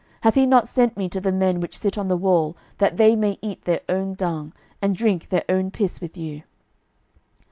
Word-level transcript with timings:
hath 0.21 0.33
he 0.33 0.47
not 0.47 0.67
sent 0.67 0.97
me 0.97 1.07
to 1.07 1.21
the 1.21 1.31
men 1.31 1.59
which 1.59 1.77
sit 1.77 1.95
on 1.95 2.07
the 2.07 2.17
wall, 2.17 2.57
that 2.79 2.97
they 2.97 3.15
may 3.15 3.37
eat 3.39 3.65
their 3.65 3.81
own 3.87 4.15
dung, 4.15 4.51
and 4.81 4.95
drink 4.97 5.29
their 5.29 5.43
own 5.47 5.69
piss 5.69 6.01
with 6.01 6.17
you? 6.17 6.41